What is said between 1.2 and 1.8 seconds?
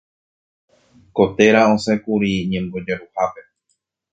téra